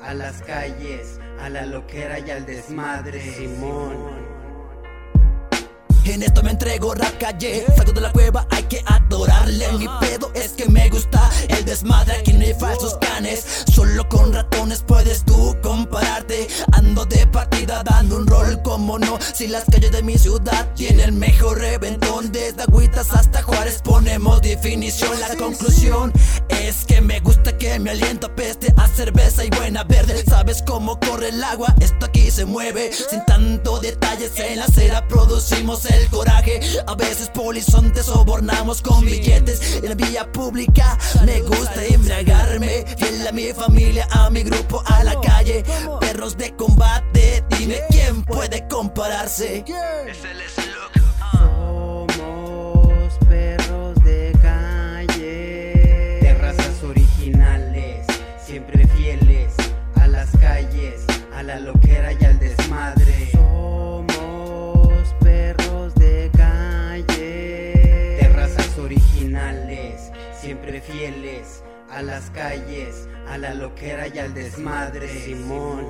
[0.00, 3.20] a las calles, a la loquera y al desmadre.
[3.34, 4.28] Simón.
[6.04, 10.30] En esto me entrego rap calle Salgo de la cueva, hay que adorarle Mi pedo
[10.32, 15.22] es que me gusta el desmadre Aquí no hay falsos canes Solo con ratones puedes
[15.26, 20.16] tú compararte Ando de partida dando un rol como no Si las calles de mi
[20.16, 21.97] ciudad tienen el mejor reventón
[23.18, 26.12] hasta Juárez ponemos definición La conclusión
[26.48, 30.98] es que me gusta que mi aliento peste a cerveza y buena verde ¿Sabes cómo
[31.00, 31.74] corre el agua?
[31.80, 36.60] Esto aquí se mueve Sin tanto detalles en la acera producimos el coraje.
[36.86, 40.98] A veces polizonte sobornamos con billetes en la vía pública.
[41.24, 45.64] Me gusta embriagarme, fiel a mi familia, a mi grupo, a la calle.
[46.00, 49.64] Perros de combate, dime quién puede compararse.
[50.06, 50.40] Es el
[71.90, 75.08] a las calles, a la loquera y al desmadre.
[75.24, 75.84] Simón.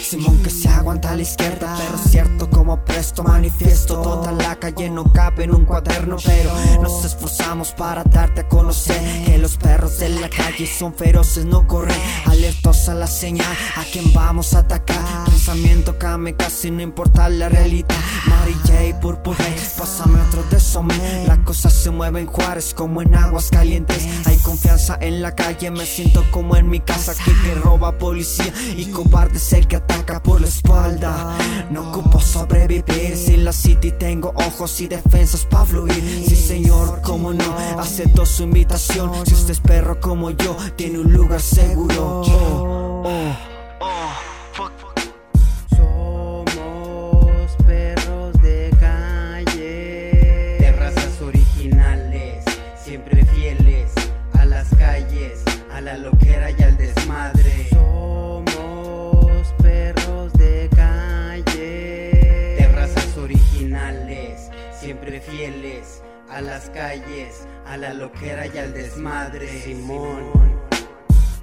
[0.00, 0.42] Simón.
[0.42, 5.04] Que se aguanta a la izquierda Pero cierto como presto manifiesto Toda la calle no
[5.12, 6.50] cabe en un cuaderno Pero
[6.82, 11.64] nos esforzamos para darte a conocer Que los perros de la calle son feroces, no
[11.68, 11.96] corren.
[12.26, 15.96] Alertos a la señal, a quien vamos a atacar Pensamiento
[16.36, 17.96] casi no importa la realidad.
[18.26, 19.34] Mary J, Purple
[19.78, 20.94] pásame otro de somme
[21.26, 25.86] Las cosas se mueven Juárez como en aguas calientes Hay confianza en la calle, me
[25.86, 30.22] siento como en mi casa Que que roba policía y cobarde es el que ataca
[30.22, 31.36] por la espalda.
[31.70, 33.16] No ocupo sobrevivir.
[33.16, 36.24] Si la city tengo ojos y defensas para fluir.
[36.26, 39.10] Sí, señor, como no, acepto su invitación.
[39.26, 42.22] Si usted es perro como yo, tiene un lugar seguro.
[55.00, 57.70] Calles, a la loquera y al desmadre.
[64.90, 69.62] siempre fieles a las calles, a la loquera y al desmadre.
[69.62, 70.32] Simón.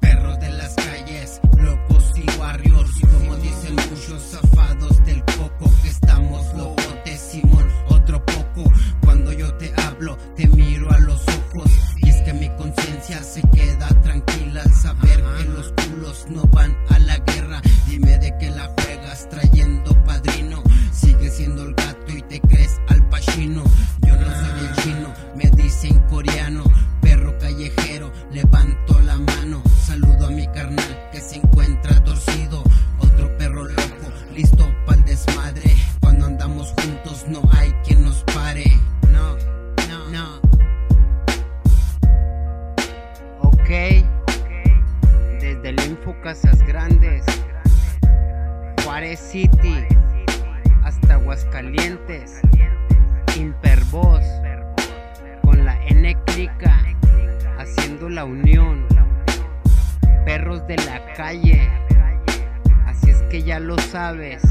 [0.00, 6.54] Perros de las calles, locos y barrios, como dicen muchos zafados del coco, que estamos
[6.54, 8.68] locos de Simón, otro poco.
[9.04, 13.42] Cuando yo te hablo, te miro a los ojos, y es que mi conciencia se
[37.28, 38.64] no hay quien nos pare,
[39.10, 39.36] no,
[39.88, 40.40] no, no.
[43.40, 43.68] Ok,
[45.40, 47.24] desde el Info Casas Grandes,
[48.84, 49.84] Juárez City,
[50.84, 52.40] hasta Aguascalientes.
[53.36, 54.24] Impervoz
[55.42, 56.82] con la N clica
[57.58, 58.86] haciendo la unión.
[60.24, 61.68] Perros de la calle,
[62.86, 64.42] así es que ya lo sabes.